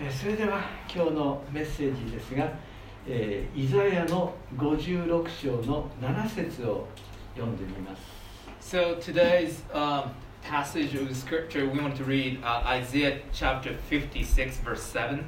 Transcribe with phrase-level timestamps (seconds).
[0.00, 0.60] えーそれでは
[0.92, 2.50] 今日のメッセージですが、
[3.06, 6.86] えーイザヤの56章の7節を
[7.34, 8.02] 読んでみます
[8.60, 10.10] So today's um,
[10.42, 15.24] passage of scripture, we want to read uh, Isaiah chapter 56, verse 7.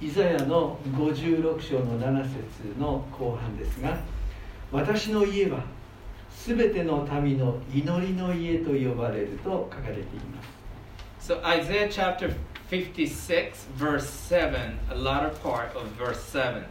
[0.00, 3.98] イザヤの56章の7節の後半ですが
[4.70, 5.64] 私の家は
[6.30, 10.42] すべての民の祈りの家と呼ばれると書かれていま
[11.18, 12.30] す So Isaiah chapter
[12.69, 16.63] 56, verse 7, a latter part of verse 7.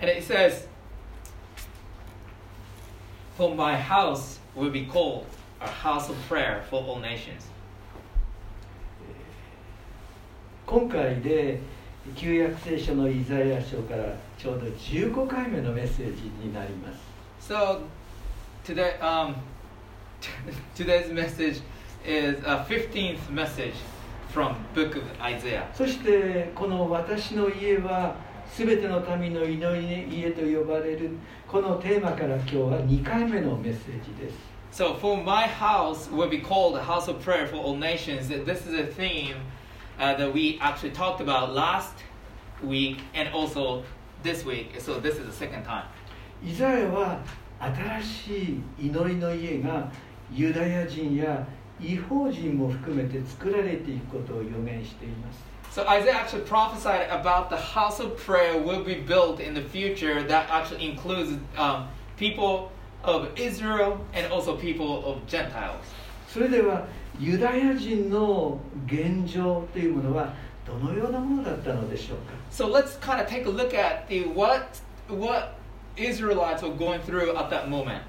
[0.00, 0.66] And it says,
[3.36, 5.26] For my house will be called
[5.60, 7.46] a house of prayer for all nations.
[10.66, 11.58] 今回で
[12.14, 17.80] 旧約聖書のイザヤ書からちょうど15回目のメッセージになります So
[18.64, 19.34] today, um,
[20.76, 21.60] today's message
[22.04, 23.74] is a 15th message
[24.35, 25.63] from book of Isaiah.
[25.73, 31.11] そしてこの「私の家はすべての民の祈りの家」と呼ばれる
[31.47, 34.37] このテーマから今日は2回目のメッセージです
[34.73, 38.27] So for my house will be called a house of prayer for all nations.
[38.27, 39.37] This is a theme
[39.97, 41.93] uh, that we actually talked about last
[42.61, 43.83] week and also
[44.21, 44.75] this week.
[44.79, 45.85] So this is the second time.
[46.43, 47.21] イザヤは
[47.57, 49.89] 新しい祈りの家が
[50.29, 51.47] ユダヤ人や
[51.81, 55.55] 異邦人も含めて作られていくことを預言しています。
[55.71, 60.49] So Isaiah actually prophesied about the house of prayer will be built in the future that
[60.49, 62.71] actually includes um, people
[63.03, 65.83] of Israel and also people of Gentiles.
[72.49, 75.59] So let's kind of take a look at the what, what
[75.97, 78.01] Israelites were going through at that moment.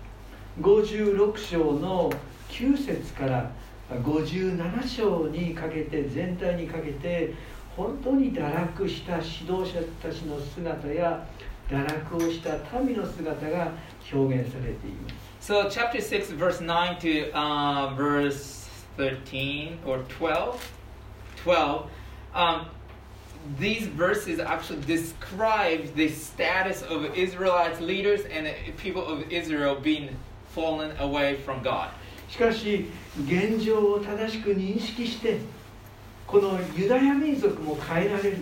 [0.61, 2.11] 56章の
[2.50, 3.52] 9節から
[3.90, 7.34] 57章にかけて全体にかけて
[7.76, 11.26] 本当に堕落した指導者たちの姿や
[11.70, 13.72] 堕落をした民の姿が
[14.12, 18.68] 表現されています So chapter 6 verse 9 to uh, verse
[18.98, 20.72] 13 or 12
[21.44, 21.90] 12
[22.36, 22.68] um,
[23.58, 30.16] these verses actually describe the status of Israelites leaders and the people of Israel being
[30.50, 31.90] fallen away from God.
[32.29, 32.87] しかし
[33.25, 35.39] 現状を正しく認識して
[36.27, 38.39] このユダヤ民族も変えられる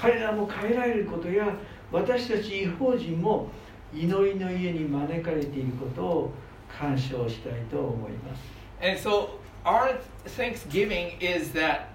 [0.00, 1.54] 彼らも変えられることや
[1.90, 3.50] 私たち違法人も
[3.92, 6.32] 祈りの家に招かれていることを
[6.78, 8.42] 感謝をしたいと思います
[8.82, 11.88] And so our thanksgiving is that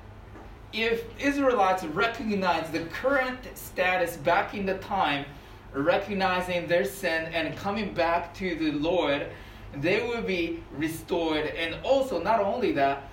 [0.71, 5.25] if Israelites recognize the current status back in the time,
[5.73, 9.27] recognizing their sin and coming back to the Lord,
[9.73, 11.45] they will be restored.
[11.45, 13.09] And also, not only that,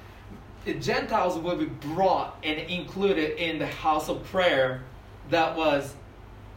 [0.65, 4.83] the Gentiles will be brought and included in the house of prayer
[5.31, 5.94] that was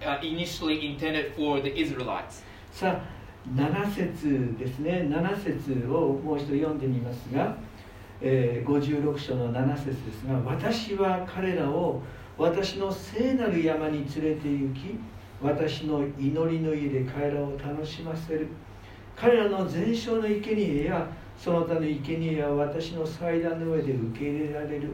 [0.06, 2.44] uh, initially intended for the Israelites.
[2.72, 3.20] さあ
[3.56, 7.58] 7節ですね7節をもう一度読んでみますが、
[8.22, 12.02] えー56章の7節ですが私は彼らを
[12.38, 15.00] 私の聖なる山に連れて行き
[15.42, 18.48] 私の祈りの家で彼らを楽しませる
[19.19, 21.07] 彼らの全焼の生贄や
[21.37, 24.93] その他の生贄は私の祭壇の上で受け入れられる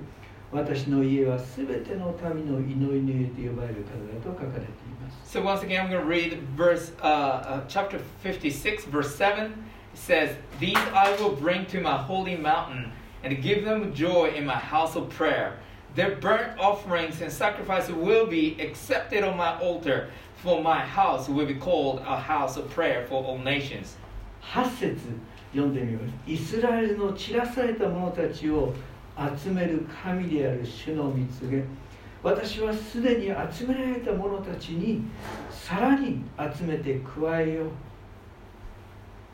[0.52, 4.66] 私の家はすべての民の祈りの家と呼ばれるからだと書かれてい
[5.00, 9.46] ます So once again, I'm going to read verse, uh, uh, chapter 56, verse 7.
[9.46, 9.54] It
[9.94, 12.90] says, These I will bring to my holy mountain
[13.22, 15.58] and give them joy in my house of prayer.
[15.94, 21.46] Their burnt offerings and sacrifices will be accepted on my altar, for my house will
[21.46, 23.96] be called a house of prayer for all nations.
[24.53, 24.97] 8節
[25.51, 28.73] 読んでみますイスラエルの散らされた者たちを
[29.41, 31.63] 集める神である主の見告げ
[32.21, 35.03] 私はすでに集められた者たちに
[35.51, 36.21] さらに
[36.57, 37.69] 集めて加えよう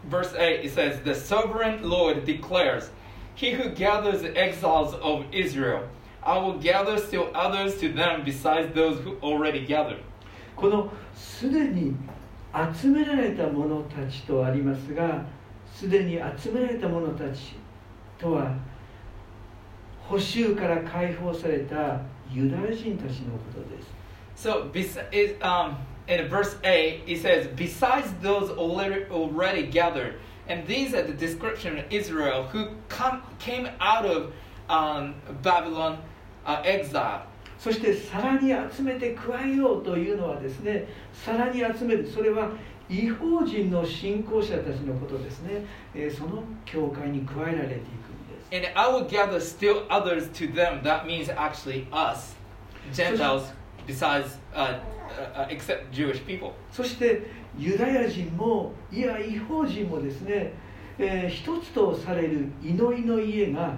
[0.09, 2.89] Verse 8, it says, The sovereign Lord declares,
[3.35, 5.87] He who gathers the exiles of Israel,
[6.23, 10.01] I will gather still others to them besides those who already gathered.
[10.55, 11.95] このすでに
[12.53, 15.25] 集められた者たちとありますが
[15.73, 17.55] すでに集められた者たち
[18.19, 18.55] とは
[20.07, 24.01] 捕囚から解放されたユダヤ人たちのことです。
[24.35, 24.71] So,
[25.41, 25.77] um,
[26.07, 31.77] in verse 8, it says, Besides those already, already gathered, and these are the description
[31.77, 34.33] of Israel who come, came out of
[34.69, 35.99] um, Babylon
[36.45, 37.27] uh, exile.
[37.61, 42.49] そしてさらに集めて加えようというのはですねさらに集めるそれは
[42.89, 45.63] 違法人の信仰者たちのことですね、
[45.93, 50.81] えーその教会に加えられていくんです And I will gather still others to them.
[50.81, 52.35] That means actually us.
[52.91, 53.51] Gentiles
[53.85, 54.79] besides uh,
[55.35, 56.53] uh, except Jewish people.
[56.71, 57.27] そして
[57.59, 60.53] ユダヤ人もいや違法人もですね、
[60.97, 63.75] えー一つとされる祈りの家が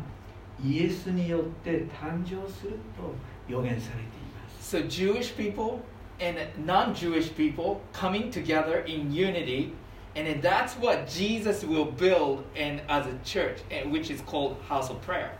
[0.64, 3.14] イエスによって誕生すると
[3.48, 4.06] 預言されてい
[4.36, 4.76] ます。
[4.76, 5.80] So Jewish people
[6.20, 9.74] and non-Jewish people coming together in unity
[10.16, 14.92] and that's what Jesus will build and as a church eh, which is called house
[14.92, 15.32] of prayer.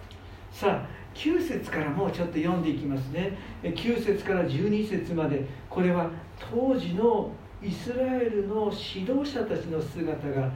[0.52, 6.10] さあ9節からもうちょっと読んでいきますね9節から12節までこれは
[6.52, 10.52] 当時のイスラエルの指導者たちの姿が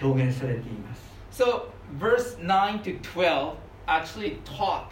[0.00, 1.10] 表現されています。
[1.30, 3.54] So verse 9 to 12
[3.86, 4.86] actually talk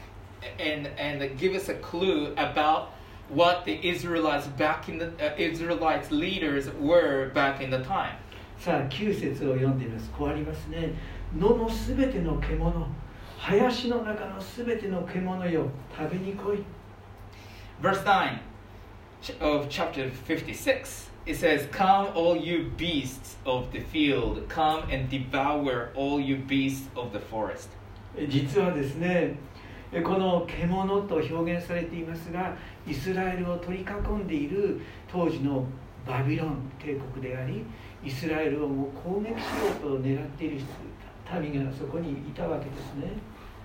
[0.60, 2.90] and and give us a clue about
[3.30, 8.18] what the Israelites back in the uh, Israelites leaders were back in the time.
[8.60, 10.94] さあ9節を読んでみますこうありますね
[11.38, 12.88] 野のすべての獣
[13.38, 16.64] 林の中のすべての獣よ食べに来い
[17.82, 18.40] Verse 9
[19.22, 25.10] ch- of chapter 56 it says, Come, all you beasts of the field, come and
[25.10, 27.70] devour all you beasts of the forest.
[28.16, 29.36] え実はですねえ
[30.04, 32.56] この獣と表現されていますが
[32.88, 34.82] イスラエルを取り囲んでいる
[35.12, 35.66] 当時の
[36.08, 37.64] バビロン帝国であり
[38.04, 40.62] イスラエルをもう攻撃しようと狙っている
[41.40, 43.12] 民がそこにいたわけですね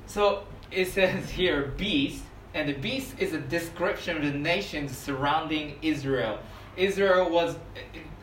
[0.07, 2.25] So it says here, beast,
[2.55, 6.39] and the beast is a description of the nations surrounding Israel.
[6.79, 7.57] Israel was,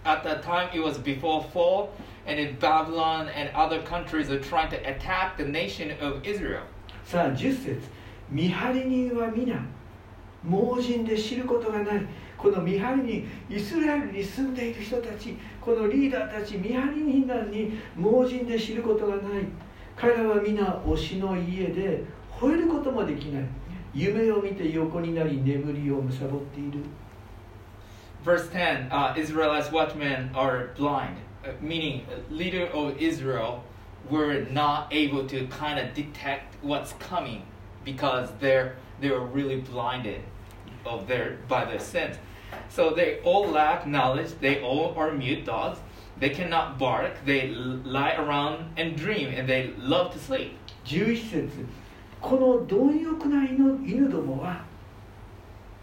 [0.03, 1.91] at that time, it was before fall,
[2.25, 6.63] and in Babylon and other countries are trying to attack the nation of Israel.
[7.10, 7.80] さあ10節。
[8.30, 9.60] 見張り人は皆
[10.44, 12.06] 盲人で知ることがない。
[12.38, 19.22] この見張り人イスラエルに住んでいる人たちこのリーダーたち見張り人なのに盲人で知ることがない。
[19.96, 22.04] 彼らは皆推しの家で
[22.38, 23.44] 吠えることもできない。
[23.92, 26.78] 夢を見て横になり眠りを貪っている。
[28.24, 31.16] Verse 10 uh, Israelites watchmen are blind,
[31.60, 33.64] meaning leader of Israel
[34.09, 37.43] were not able to kind of detect what's coming
[37.83, 40.21] because they're they were really blinded
[40.85, 42.17] of their by their sins.
[42.69, 44.31] So they all lack knowledge.
[44.39, 45.79] They all are mute dogs.
[46.17, 47.13] They cannot bark.
[47.25, 50.57] They l- lie around and dream, and they love to sleep.
[50.85, 51.49] 11節
[52.21, 54.63] この貪欲な犬犬どもは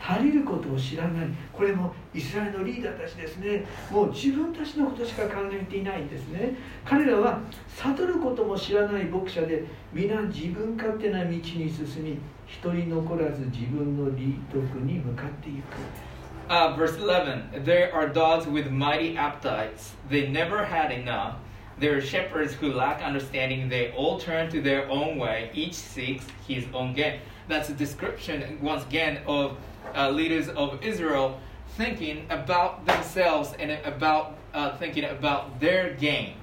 [0.08, 1.28] 足りることを知らない。
[1.52, 3.66] これもイスラエルのリーダーたちですね。
[3.92, 6.56] もう自分たちのことしか考えていないんですね。
[6.86, 11.70] 彼らは悟ることも知らない牧者で皆自分勝手な道に進
[12.04, 12.18] み
[12.48, 16.08] 一人残らず自分の利得に向かっていく。
[16.50, 19.96] Uh, verse 11 There are dogs with mighty appetites.
[20.10, 21.36] They never had enough.
[21.79, 23.69] There are shepherds who lack understanding.
[23.69, 25.51] They all turn to their own way.
[25.55, 27.21] Each seeks his own gain.
[27.49, 29.57] That's a description, once again, of
[29.95, 31.41] uh, leaders of Israel
[31.77, 36.35] thinking about themselves and about uh, thinking about their gain.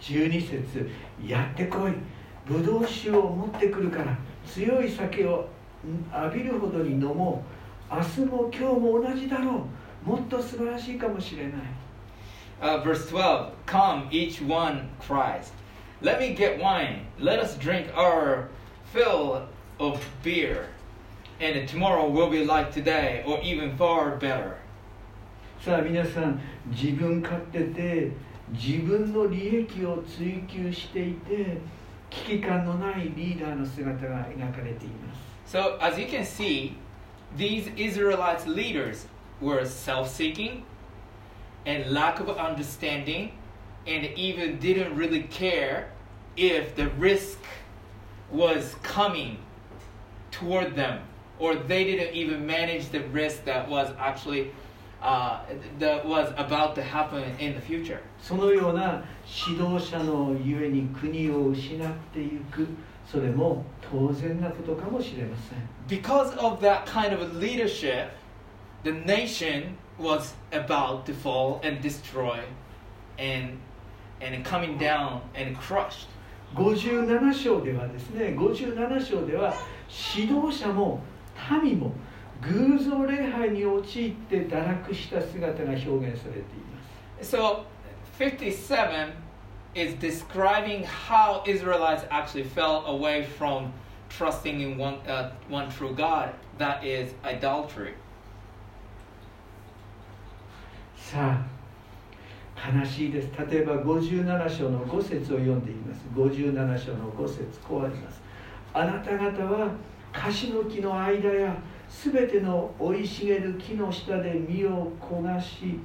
[0.00, 0.90] 12節
[1.24, 1.92] やってこい
[2.46, 5.48] ブドウ酒を持ってくるから強い酒を
[5.86, 7.42] ん浴びるほどに飲も
[7.90, 9.66] う明日も今日も同じだろ
[10.04, 11.52] うもっと素晴らしいかもしれない
[12.60, 15.52] Uh, verse 12 Come, each one cries,
[16.00, 17.06] Let me get wine.
[17.18, 18.48] Let us drink our
[18.92, 19.48] fill
[19.80, 20.68] of beer.
[21.40, 24.58] And tomorrow will be like today, or even far better.
[25.60, 28.10] さあ皆さん自分勝手で
[28.52, 31.56] 自分の利益を追求していて
[32.10, 36.76] 危機感のないリーダーの姿が描かれています So, as you can see,
[37.36, 39.06] these Israelites leaders
[39.40, 40.64] were self seeking
[41.68, 43.32] and lack of understanding,
[43.86, 45.90] and even didn't really care
[46.36, 47.38] if the risk
[48.30, 49.38] was coming
[50.30, 51.00] toward them,
[51.38, 54.50] or they didn't even manage the risk that was actually
[55.02, 55.40] uh,
[55.78, 58.00] that was about to happen in the future.
[58.20, 59.04] そのような
[59.46, 62.66] 指導者のゆえに国を失っていく
[63.06, 68.08] それも当然なことかもしれません Because of that kind of leadership,
[68.82, 72.40] the nation was about to fall and destroy
[73.18, 73.58] and
[74.20, 76.08] and coming down and crushed.
[76.54, 79.54] 57章ではですね57章では
[80.16, 81.00] 指導者も
[81.62, 81.92] 民も
[82.40, 87.64] 偶像礼拝に陥って堕落した姿が表現されています So
[88.18, 89.12] 57
[89.74, 93.72] is describing how Israelites actually fell away from
[94.08, 96.32] trusting in one uh, one true God.
[96.58, 97.94] That is idolatry.
[101.09, 101.43] さ
[102.55, 108.21] あ悲しいです例えば57章の5節を読んでいます57章の5節こうあります
[108.75, 109.71] あなた方は
[110.13, 111.55] 樫の木の間や
[111.89, 115.79] すべての生い茂る木の下で身を焦がし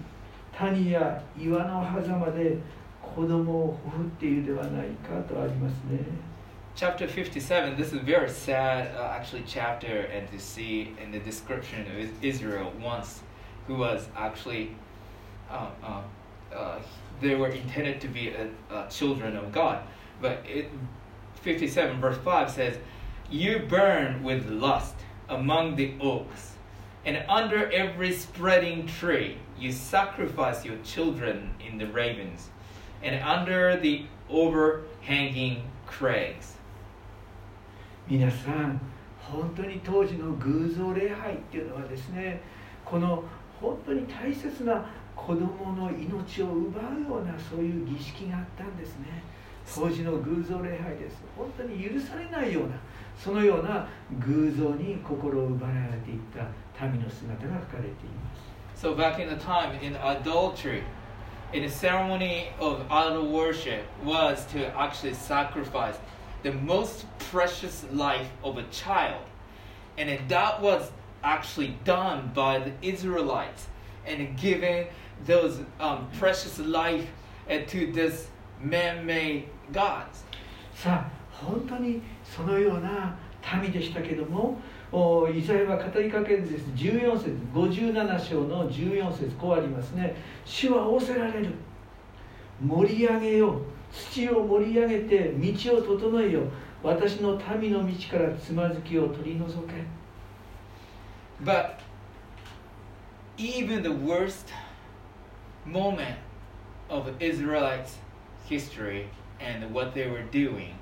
[0.54, 2.58] 谷や岩の狭間で
[3.00, 6.00] 子供をほふっているではないかとありますね。
[6.76, 11.86] Chapter 57, this is a very sad, uh, actually, chapter, and to see in the description
[11.86, 13.22] of Is- Israel once,
[13.68, 14.74] who was actually,
[17.21, 19.83] they were intended to be uh, uh, children of God.
[20.21, 20.69] But it,
[21.41, 22.77] 57, verse 5 says,
[23.29, 24.95] You burn with lust
[25.27, 26.53] among the oaks,
[27.05, 32.49] and under every spreading tree you sacrifice your children in the ravens,
[33.03, 36.55] and under the overhanging crags.
[38.07, 38.81] 皆さん
[39.19, 42.41] 本当に当時の偶像礼拝っていうのはですね
[42.83, 43.23] この
[43.61, 44.83] 本当に大切な
[45.23, 49.23] 子供の命を奪うようなそういう儀式があったんですね
[49.73, 52.75] 当時の偶像礼拝です本当に許されないような
[53.17, 53.88] そのような
[54.19, 58.49] 偶像に心を奪われていった民の姿が書かれています
[58.81, 60.85] So back in the time in adultery,
[61.51, 65.95] in the ceremony of idol worship was to actually sacrifice
[66.43, 69.21] the most precious life of a child.
[69.97, 70.91] And then that was
[71.25, 73.67] actually done by the Israelites
[74.05, 74.88] and giving
[75.26, 77.06] those um, precious life
[77.49, 78.28] uh, to this
[78.61, 80.25] man-made gods.
[80.75, 83.16] さあ本当にそのような
[83.62, 84.59] 民でしたけども
[84.90, 86.64] おイザヤは語りかけるんです。
[86.76, 90.14] 14節57章の14節こうありますね。
[90.44, 91.50] 主は仰せられる。
[92.64, 93.62] 盛り上げよう。
[93.92, 96.44] 土を盛り上げて道を整えよう。
[96.85, 99.75] 私の民の道からつまずきを取り除け。
[101.42, 101.78] But
[103.37, 104.52] even the worst
[105.65, 106.17] moment
[106.89, 107.97] of Israelites'
[108.45, 109.09] history
[109.39, 110.75] and what they were doing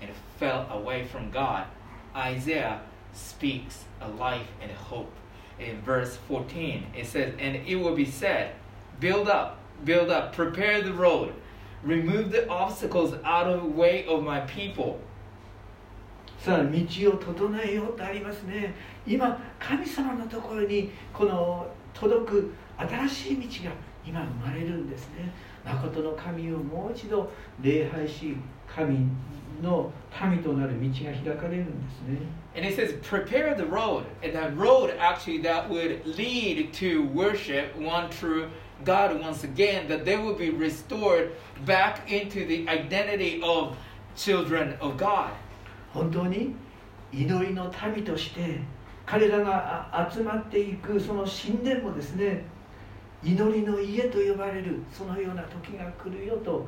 [0.00, 1.66] and fell away from God,
[2.14, 2.80] Isaiah
[3.12, 5.12] speaks a life and hope.
[5.58, 8.54] In verse 14, it says, And it will be said,
[8.98, 11.34] Build up, build up, prepare the road,
[11.82, 15.00] remove the obstacles out of the way of my people.
[16.38, 16.70] さあ道
[17.12, 18.74] を整えようとありますね
[19.06, 23.76] 今神様のところにこの届く新しい道が
[24.07, 25.31] 今生まれるんですね
[25.65, 27.29] 誠の神をもう一度
[27.61, 28.37] 礼拝し
[28.67, 29.07] 神
[29.61, 29.91] の
[30.29, 32.19] 民となる道が開かれるんですね
[32.55, 34.05] And it says, prepare the road.
[34.23, 38.49] And that road actually that would lead to worship one true
[38.83, 41.33] God once again, that they would be restored
[41.65, 43.77] back into the identity of
[44.15, 45.29] children of God.
[45.93, 46.55] 本当に
[47.13, 48.59] 祈りの民として
[49.05, 52.43] 彼らがあ集まっていくその神殿もですね
[53.24, 56.66] 祈りの家と呼ばれるそのような時が来るよと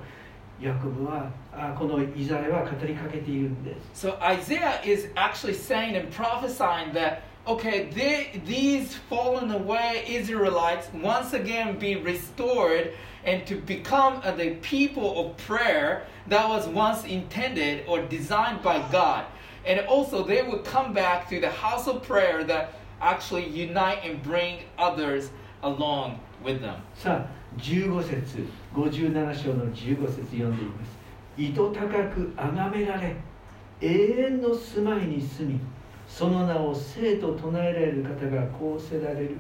[0.61, 10.89] ヤコブはあこのイザヤは語りかけているんです So Isaiah is actually saying and prophesying that, okay, they, these fallen away Israelites
[10.95, 12.93] once again be restored
[13.25, 18.79] and to become uh, the people of prayer that was once intended or designed by
[18.93, 19.25] God.
[19.67, 24.23] And also they would come back to the house of prayer that actually unite and
[24.23, 25.31] bring others
[25.62, 26.76] along with them.
[26.96, 30.98] さあ15節57章の15節読んでいます。
[31.38, 33.16] 意図高く崇められ
[33.82, 35.60] 永遠の住まいに住み
[36.08, 39.38] その名を生と唱えられる方がこうせられる。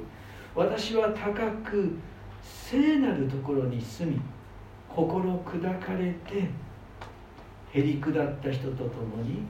[0.55, 1.33] 私は高
[1.69, 1.97] く
[2.41, 4.21] 聖なるところに住み
[4.87, 6.49] 心砕かれて
[7.71, 9.43] へり下った人と共に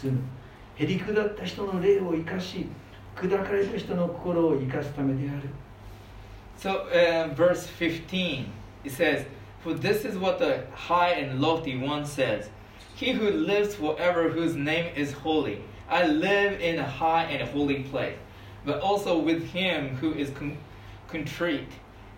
[0.00, 0.18] 住む。
[0.76, 2.66] へり下った人の霊を生かし
[3.16, 5.42] 砕かれた人の心を生かすためである。
[6.61, 8.51] So, uh, verse 15,
[8.83, 9.25] it says,
[9.61, 12.49] For this is what the high and lofty one says
[12.95, 15.61] He who lives forever, whose name is holy.
[15.89, 18.17] I live in a high and holy place,
[18.65, 20.57] but also with him who is con-
[21.07, 21.71] contrite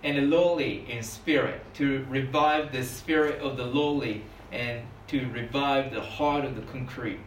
[0.03, 6.01] and lowly in spirit, to revive the spirit of the lowly and to revive the
[6.01, 7.19] heart of the concrete.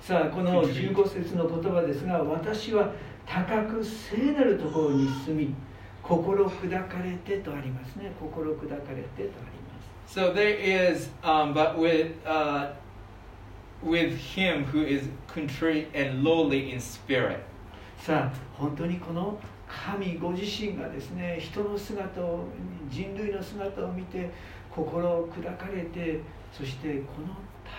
[0.00, 2.90] さあこの15節の言葉ですが私は
[3.24, 5.54] 高く聖なるところに住み
[6.07, 12.71] 心砕かれてとありますね心砕かれてとあります So there is, um, but with uh,
[13.83, 17.39] with him who is contrite and lowly in spirit.
[17.99, 19.37] さあ本当にこの
[19.67, 22.45] 神ご自身がですね人の姿を
[22.89, 24.31] 人類の姿を見て
[24.71, 26.21] 心を砕かれて
[26.53, 27.21] そしてこ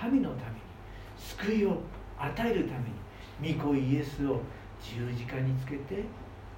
[0.03, 0.57] の民のために
[1.19, 1.81] 救いを
[2.19, 2.75] 与えるた
[3.41, 4.41] めに御子イエスを
[4.83, 6.05] 十字架につけて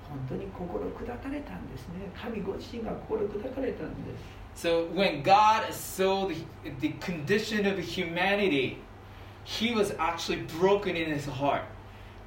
[0.09, 6.37] 本当に心砕かれたんですね神ご自身が心砕かれたんです So when God saw the,
[6.79, 8.77] the condition of humanity,
[9.43, 11.63] he was actually broken in his heart.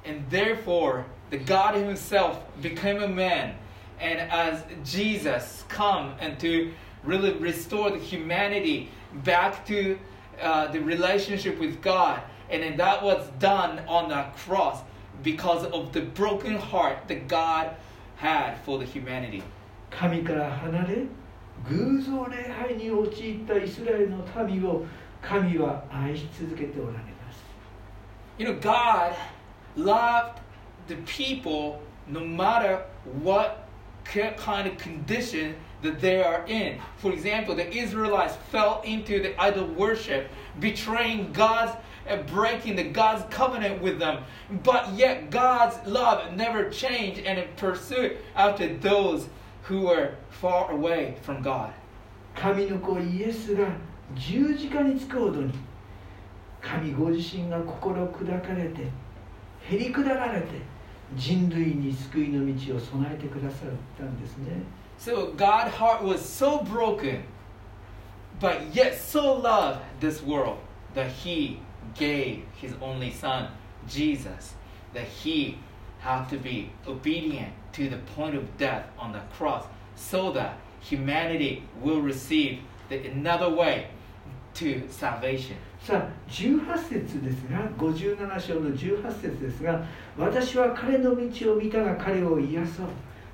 [0.05, 3.55] And therefore, the God Himself became a man.
[3.99, 6.71] And as Jesus come and to
[7.03, 8.89] really restore the humanity
[9.23, 9.97] back to
[10.41, 12.21] uh, the relationship with God.
[12.49, 14.81] And then that was done on the cross
[15.23, 17.75] because of the broken heart that God
[18.17, 19.43] had for the humanity.
[19.89, 21.05] 神から離れ
[21.67, 24.85] 偶像礼拝に陥ったイスラエルの民を
[25.21, 27.43] 神は愛し続けておられます
[28.37, 29.13] You know, God
[29.75, 30.39] loved
[30.87, 32.83] the people no matter
[33.21, 33.67] what
[34.05, 36.79] ki- kind of condition that they are in.
[36.97, 41.79] For example, the Israelites fell into the idol worship, betraying God's uh,
[42.27, 44.23] breaking the God's covenant with them.
[44.63, 49.27] But yet God's love never changed and it pursued after those
[49.63, 51.73] who were far away from God.
[52.35, 53.67] 神の子イエスが
[54.15, 55.53] 十字架につくほどに
[56.61, 58.87] 神ご自身が心砕かれて
[59.61, 60.47] へり下られて
[61.15, 64.61] 人類に救いの道を備えてくださったんですね
[64.97, 67.23] So God's heart was so broken,
[68.41, 70.57] but yet so loved this world
[70.93, 71.61] that He
[71.95, 73.49] gave His only Son,
[73.87, 74.55] Jesus,
[74.93, 75.57] that He
[75.99, 81.63] had to be obedient to the point of death on the cross, so that humanity
[81.81, 82.59] will receive
[82.89, 83.87] the, another way
[84.55, 85.57] to salvation.
[85.81, 89.81] さあ18節ですが57章の18節ですが
[90.17, 92.87] 私は彼の道を見たが彼を癒そう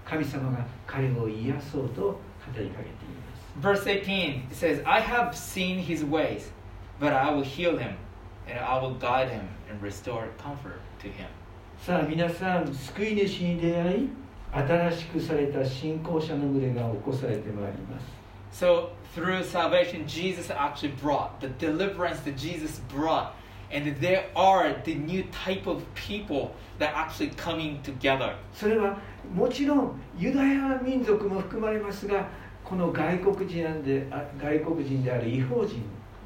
[0.05, 2.19] 神様が彼を癒そうと語
[2.55, 2.93] りかけてい
[3.63, 6.51] ます Verse 18 it says, I have seen his ways,
[6.99, 7.95] but I will heal him,
[8.50, 11.28] And I will guide him and restore comfort to him.
[11.78, 14.08] さあ皆さん救い主に出会い
[14.52, 18.06] 新しくされた信仰者の群れが起こされてまいります
[18.52, 23.32] So through salvation, Jesus actually brought the deliverance that Jesus brought,
[23.70, 28.34] and there are the new type of people that are actually coming together.
[28.52, 28.98] それは
[29.32, 32.28] もちろんユダヤ民族も含まれますが
[32.64, 35.82] この外国人であ外国人である違法人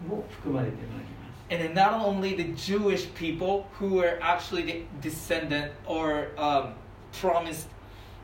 [0.08, 6.75] も含まれてまいります And then not only the Jewish people who were actually the descendant or um,
[7.11, 7.67] promised,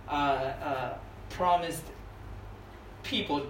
[0.07, 0.93] uh, uh,
[1.29, 1.83] promised
[3.03, 3.41] people,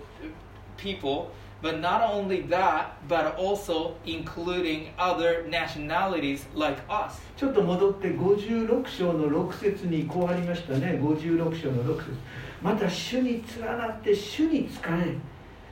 [0.77, 1.31] people,
[1.62, 7.19] but not only that, but also including other nationalities like us.
[7.36, 12.12] ちょっと戻って56章の6節にこうありましたね56章の6節
[12.62, 15.17] また主に連なって主に仕え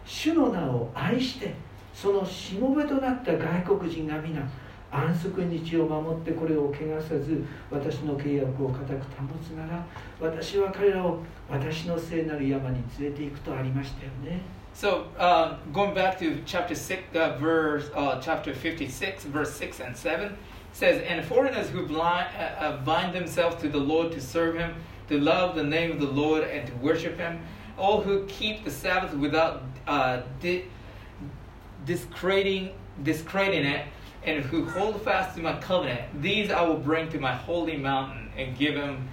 [0.05, 1.53] 主の名を愛して
[1.97, 4.41] そのしもべとなった外国人が皆
[4.91, 8.99] 安息日を守ってこれを汚さず私の契約を固く保
[9.43, 9.83] つなら
[10.19, 14.41] 私は彼らを私の聖なる山に連れて行くとありましたよね
[14.75, 19.95] So um, going back to chapter six, uh, verse uh, chapter fifty-six, verse six and
[19.95, 20.35] seven
[20.71, 24.73] says, "And foreigners who blind, uh, uh, bind themselves to the Lord to serve Him,
[25.09, 27.39] to love the name of the Lord and to worship Him,
[27.77, 30.65] all who keep the Sabbath without uh, di-
[31.85, 32.71] discrediting,
[33.03, 33.85] discrediting it,
[34.25, 38.31] and who hold fast to my covenant, these I will bring to my holy mountain
[38.37, 39.09] and give Him,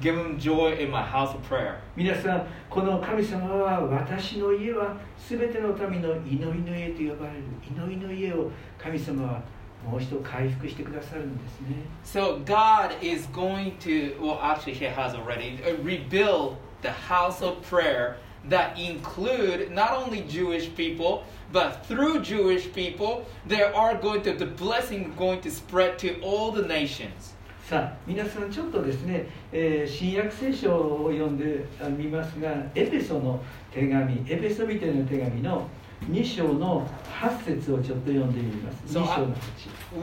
[0.00, 4.96] give Him joy in my house of prayer." 皆さんこの神様は私の家は
[5.28, 9.42] 全ての民の祈りの家と呼ばれる祈りの家を神様は
[9.84, 17.62] もう一度回復してくださるんですね So God is going to, well, actually, He has already uh, rebuild the house of
[17.62, 18.16] prayer
[18.49, 24.45] that include not only Jewish people, but through Jewish people, there are going to the
[24.45, 27.35] blessing going to spread to all the nations.
[27.71, 35.69] さあ皆さんちょっとですね、えー新約聖書を読んであ見ますがエペソの手紙エペソビテの手紙の
[36.09, 36.85] 2章の
[37.21, 39.35] 8節をちょっと読んでみます2 So 章の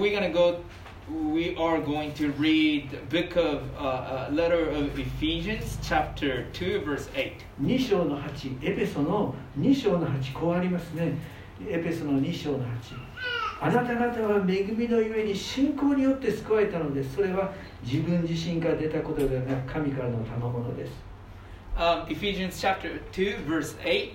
[0.00, 0.60] We're gonna go.
[1.09, 6.79] We are going to read the book of uh, uh, letter of Ephesians, chapter two,
[6.81, 7.43] verse eight.
[7.59, 11.17] 8 2章の8エペソの2章の8こうありますね
[11.67, 12.69] エペソの2章の8
[13.61, 17.53] あなた方は恵みのゆえに信仰によって救われたのですそれは
[17.83, 21.13] 自分自身から出たことではなく神からの賜物です
[21.77, 24.13] um, Ephesians chapter 2, verse 8.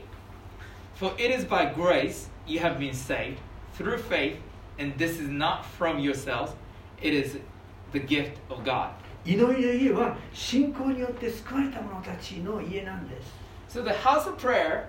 [0.95, 3.41] For it is by grace you have been saved
[3.75, 4.37] through faith,
[4.79, 6.53] and this is not from yourselves,
[7.03, 7.39] it is
[7.93, 8.91] the gift of God.
[9.25, 14.87] 祈りの家は信仰によって救われた者たちの家なんです So the house of prayer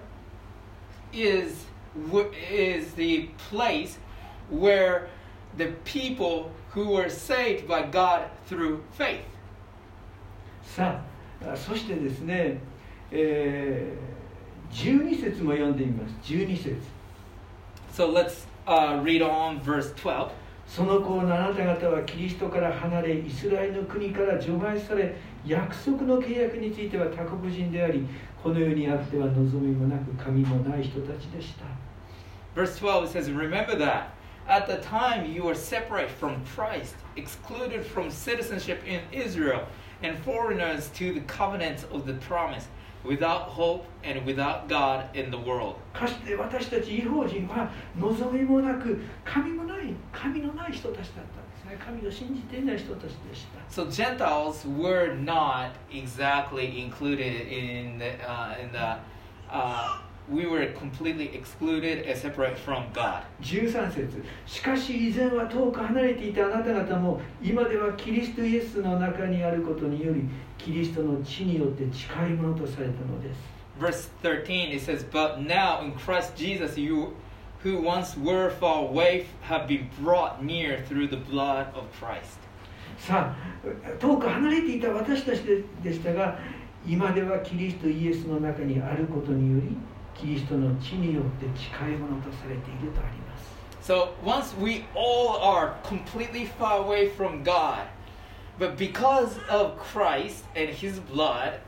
[1.11, 1.65] is,
[2.11, 3.97] wh- is the place
[4.49, 5.07] where
[5.57, 9.21] the people who were saved by God through faith.
[10.63, 11.01] さ
[11.45, 12.59] ああそしてですね、
[13.11, 16.77] えー、12節も読んでみます12節
[17.91, 20.29] So let's uh, read on verse 12.
[20.74, 25.14] その子をあなた方はキリストから離れイスラエルの国から除外され
[25.46, 28.04] 約束の契約については他国人であり
[28.42, 31.64] この世にあっては望みもなく神もない人たちでした
[32.56, 34.14] Verse 12 says, Remember that
[34.48, 39.66] at the time you were separate from Christ, excluded from citizenship in Israel,
[40.02, 42.66] and foreigners to the covenants of the promise,
[43.04, 45.76] without hope and without God in the world.
[45.92, 58.98] かつて私たち違法人は望みもなく神もない神のない人たちだったんですね神を信じていない人たちでした So Gentiles were not exactly included in the, uh, in the
[59.50, 63.22] uh, we were completely excluded and separate from God.
[63.42, 70.22] 13節しかし以前は遠く離れていたあなた方も今ではキリストイエスの中にあることにより
[70.56, 73.38] キリストの血によって近いものとされたのです
[73.78, 77.14] Verse 13 it says, But now in Christ Jesus you
[77.62, 82.38] who once were far away have been brought near through the blood of Christ.
[82.96, 86.38] さあ遠く離れていた私たちででしたが
[86.86, 89.76] 今ではキリストイエスの中にあることにより
[90.14, 93.54] キリストの血によって近いものとされているとあります。
[93.82, 97.86] So once we all are completely far away from God,
[98.58, 101.60] but because of Christ and His blood,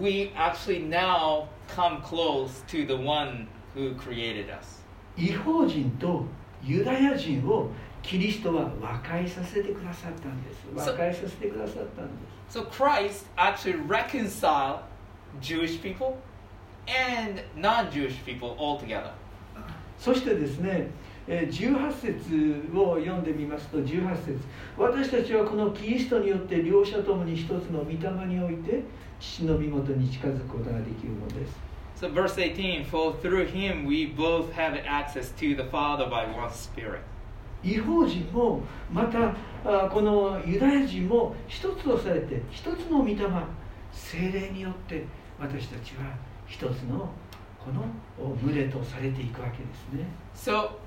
[0.00, 4.82] we actually now come close to the one who created us.
[5.16, 6.24] 異邦人と
[6.62, 7.70] ユダヤ人を
[8.02, 10.66] キリストは和解させてくださったんです。
[10.74, 12.12] 和解させてくださったんで
[12.50, 12.58] す。
[12.58, 14.80] So, so Christ actually reconciled
[15.40, 16.16] Jewish people
[16.88, 19.12] and non-Jewish people all together.
[19.98, 20.90] そしてですね
[21.26, 24.38] えー18節を読んでみますと18節
[24.76, 28.82] 私たちはこのキリストによって両者ともに一つの御霊において
[29.18, 36.50] 父の身元に近づくことができるのです So verse 18, for through him we both have access to the Father by one
[36.50, 37.00] Spirit.
[37.64, 38.60] 違法人も
[38.92, 43.16] またあこのユダヤ人も一つとされて一つの御霊
[43.92, 45.04] 精霊によって
[45.40, 46.14] 私たちは
[46.46, 47.10] 一つの
[47.58, 47.84] この
[48.18, 50.78] お群れとされていくわけですね So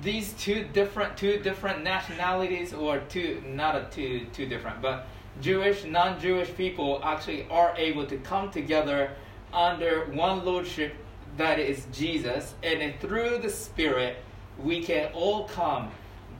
[0.00, 5.06] these two different two different nationalities or two not a two two different but
[5.40, 9.10] Jewish non-Jewish people actually are able to come together
[9.52, 10.94] under one lordship
[11.36, 14.22] that is Jesus and through the spirit
[14.62, 15.90] we can all come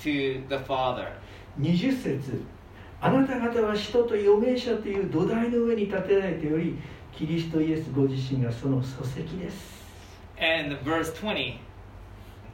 [0.00, 1.12] to the Father.
[1.60, 2.44] 20節
[3.00, 6.76] あなた方は使徒と預言者という土台の上に建てられており
[7.17, 9.83] キリストイエスご自身がその礎石です
[10.39, 11.59] And verse 20,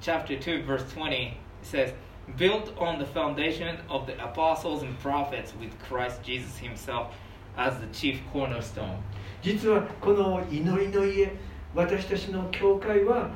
[0.01, 1.93] chapter 2, verse 20 says,
[2.37, 7.13] Built on the foundation of the apostles and prophets with Christ Jesus himself
[7.57, 8.99] as the chief cornerstone.
[9.41, 11.31] 実はこの祈りの家
[11.73, 13.31] 私たちの教会は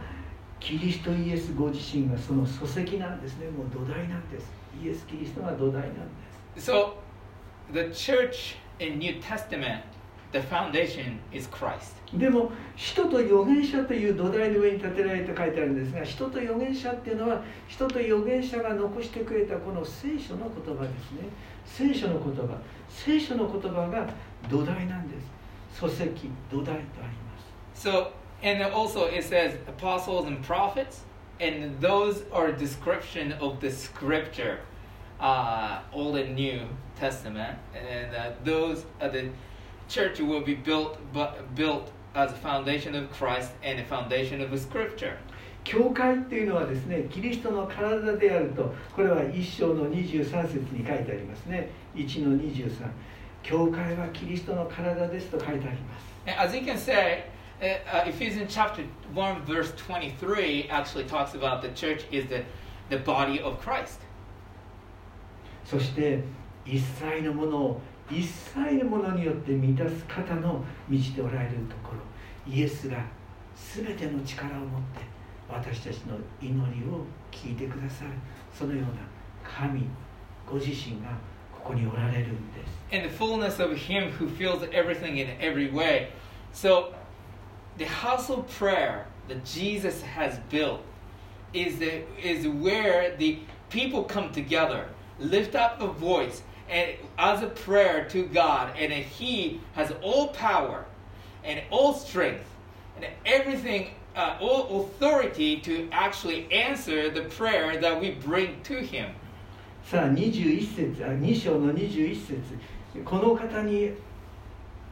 [0.60, 4.52] キリストイエスご自身がその礎石なんですねもう土台なんです
[4.84, 5.94] イエス・キリストが土台なん
[6.56, 6.94] です So,
[7.72, 9.82] the church in New Testament,
[10.33, 11.95] the foundation is Christ.
[12.13, 21.29] でも使徒と預言者という土台の上に建てられて書いてあるんですが使徒と預言者っていうのは使徒と預言者が残してくれたこの聖書の言葉ですね
[21.67, 24.09] 聖書の言葉聖書の言葉が
[24.51, 27.39] 土台なんです礎石土台とありま
[27.75, 28.09] す So,
[28.43, 31.03] and also it says apostles and prophets,
[31.41, 34.59] and those are description of the scripture,
[35.21, 36.63] uh, Old and New
[36.99, 39.31] Testament, and uh, those are the
[39.89, 44.59] church will be built, but built as a foundation of Christ and a foundation of
[44.59, 45.17] scripture.
[45.65, 52.89] 教会っていうのはですねキリストの体であるとこれは一章の23節に書いてありますね1の23
[53.43, 57.25] 教会はキリストの体ですと書いてあります as you can say,
[57.63, 58.83] uh, uh, Ephesians chapter
[59.15, 62.45] 1, verse 23 actually talks about the church is the,
[62.91, 64.01] the body of Christ.
[65.65, 66.23] そして
[66.65, 72.98] 一切のものを一切のものによって満たす方の満ちておられるところイエスが
[73.56, 75.02] 全ての力を持って
[75.50, 78.12] 私たちの祈りを聞いてくださる
[78.54, 78.88] そのような
[79.44, 79.88] 神
[80.50, 81.10] ご自身が
[81.54, 86.10] ここにおられるんです and the fullness of Him who fills everything in every way.
[86.54, 86.94] So,
[87.78, 90.82] the house of prayer that Jesus has built
[91.54, 93.40] is, the, is where the
[93.72, 99.62] people come together, lift up a voice, and as a prayer to God, and He
[99.74, 100.86] has all power
[101.44, 102.46] and all strength
[102.96, 109.10] and everything, uh, all authority to actually answer the prayer that we bring to Him.
[109.84, 113.92] さあ21節あ2章の21節この方に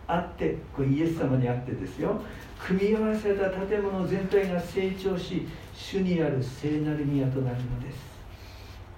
[0.05, 2.21] あってこれイエス様にあってですよ
[2.59, 7.97] 組み合わせた建物全体が成長し主にある聖なる宮となるのです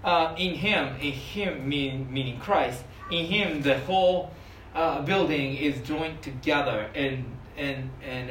[0.08, 4.30] uh, in him, in him mean, meaning Christ, in him the whole
[4.74, 7.24] uh, building is joined together and,
[7.58, 8.30] and, and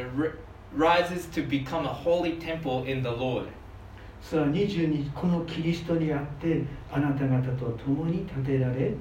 [0.73, 3.47] rises to become a holy temple in the Lord.
[4.19, 8.93] さあ22このキリストにあってあなた方と共に建てられ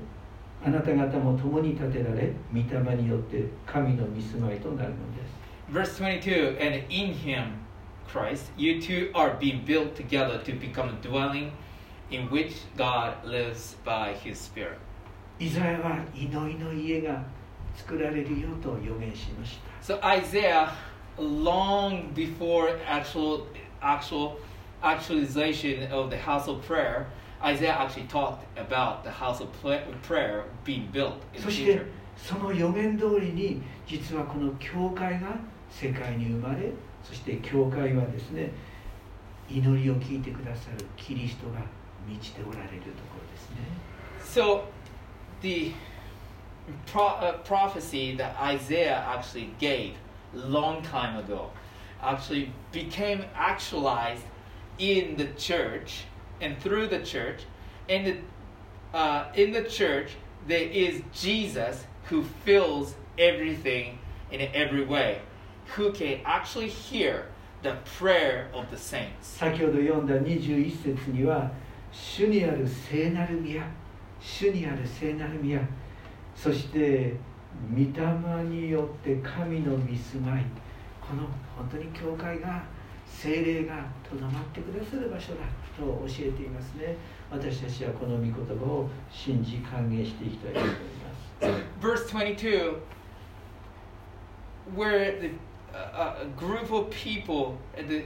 [0.62, 5.36] あなた方も共に建てられ御霊によって神の御住まいとなるのです。
[5.72, 7.64] Verse 22 And in him,
[8.06, 11.50] Christ, you two are being built together to become a dwelling
[12.10, 14.78] in which God lives by his Spirit.
[19.80, 20.72] So Isaiah,
[21.18, 23.46] long before actual,
[23.82, 24.40] actual
[24.82, 27.08] actualization of the house of prayer,
[27.42, 29.48] Isaiah actually talked about the house of
[30.02, 31.86] prayer being built in the future.
[32.16, 35.36] その預言通りに実はこの教会が
[35.70, 36.72] 世界に生まれ
[37.04, 38.50] そして教会はですね
[39.48, 41.60] 祈りを聞いてくださるキリストが
[42.07, 43.57] 満ちておられるところですね
[44.23, 44.63] So
[45.41, 45.73] the
[46.87, 49.95] pro- uh, prophecy that Isaiah actually gave
[50.33, 51.49] long time ago
[52.01, 54.23] actually became actualized
[54.79, 56.05] in the church
[56.39, 57.43] and through the church.
[57.87, 60.11] In the, uh, in the church,
[60.47, 63.99] there is Jesus who fills everything
[64.31, 65.21] in every way,
[65.75, 67.27] who can actually hear
[67.61, 69.37] the prayer of the saints.
[69.37, 71.51] 先ほど読んだ21節には「
[71.96, 73.66] 主にある聖なる宮」
[74.20, 75.60] 「主にある聖なる宮」
[76.36, 77.14] そして
[77.72, 80.44] 「御霊によって神の御住まい」
[81.00, 81.22] この
[81.56, 82.62] 本当に教会が
[83.06, 85.40] 聖霊がとどまってくださる場所だ
[85.78, 86.96] と教えていますね。
[87.30, 90.76] 私たちはこの御言葉を信じ歓迎していきたいと思いま
[91.40, 91.66] す。
[91.80, 92.76] Verse 22
[94.74, 95.30] where the
[95.72, 98.04] uh, a group of people the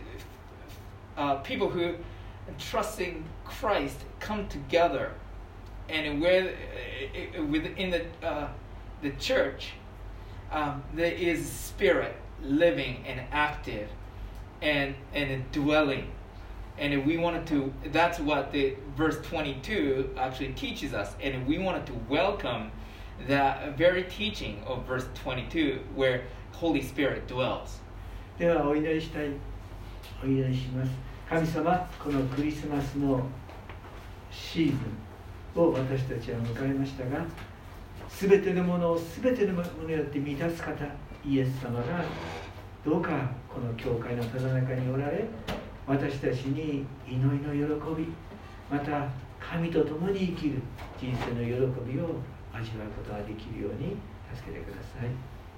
[1.17, 1.95] uh, people who
[2.59, 5.12] trusting christ come together
[5.90, 8.48] and where uh, within the uh,
[9.02, 9.74] the church
[10.52, 13.90] um, there is spirit living and active
[14.62, 16.12] and and dwelling
[16.78, 21.86] and we wanted to that's what the verse 22 actually teaches us and we wanted
[21.86, 22.72] to welcome
[23.28, 27.80] that very teaching of verse 22 where holy spirit dwells
[28.38, 29.32] ではお祈りしたい
[30.22, 30.92] お祈りします
[31.30, 33.26] 神様このクリスマスの
[34.41, 34.75] シーズ
[35.59, 37.25] ンを私たちは迎えましたが
[38.19, 40.85] 全てのものを全てのものによって満たす方
[41.25, 42.05] イエス様が
[42.85, 45.25] どうかこの教会のただ中におられ
[45.87, 48.09] 私たちに祈りの喜び
[48.71, 50.63] また神と共に生きる
[50.99, 52.07] 人生の喜びを
[52.53, 53.97] 味わうことができるように
[54.35, 55.11] 助けてください。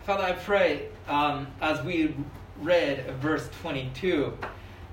[0.04, 2.14] Father, I pray um, as we
[2.62, 4.32] read verse 22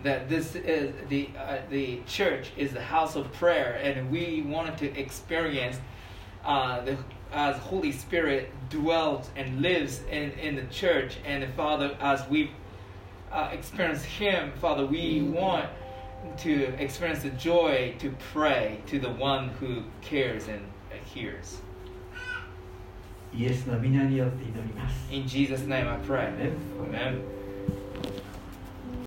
[0.03, 4.77] that this is the uh, the church is the house of prayer, and we wanted
[4.77, 5.77] to experience
[6.45, 6.97] uh, the
[7.31, 12.51] as Holy Spirit dwells and lives in in the church, and the Father, as we
[13.31, 15.69] uh, experience Him, Father, we want
[16.37, 20.61] to experience the joy to pray to the one who cares and
[21.13, 21.61] hears.
[25.11, 26.27] In Jesus' name I pray.
[26.27, 26.59] Amen.
[26.79, 27.38] Amen.